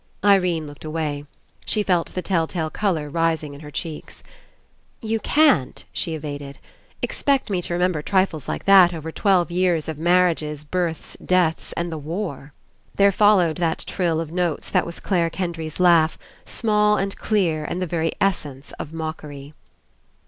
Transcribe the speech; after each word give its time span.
Irene 0.25 0.65
looked 0.65 0.83
away. 0.83 1.25
She 1.63 1.83
felt 1.83 2.15
the 2.15 2.23
tell 2.23 2.47
tale 2.47 2.71
colour 2.71 3.07
rising 3.07 3.53
in 3.53 3.59
her 3.59 3.69
cheeks. 3.69 4.23
"You 4.99 5.19
can't," 5.19 5.85
she 5.93 6.15
evaded, 6.15 6.57
"expect 7.03 7.51
me 7.51 7.61
to 7.61 7.71
remember 7.75 8.01
trifles 8.01 8.47
like 8.47 8.65
that 8.65 8.95
over 8.95 9.11
twelve 9.11 9.51
years 9.51 9.87
of 9.87 9.99
marriages, 9.99 10.63
births, 10.63 11.15
deaths, 11.23 11.71
and 11.73 11.91
the 11.91 11.99
war." 11.99 12.51
There 12.95 13.11
followed 13.11 13.57
that 13.57 13.83
trill 13.85 14.19
of 14.19 14.31
notes 14.31 14.71
that 14.71 14.87
was 14.87 14.99
Clare 14.99 15.29
Kendry's 15.29 15.79
laugh, 15.79 16.17
small 16.45 16.97
and 16.97 17.15
clear 17.17 17.63
and 17.63 17.79
the 17.79 17.85
very 17.85 18.11
essence 18.19 18.71
of 18.79 18.91
mockery. 18.91 19.53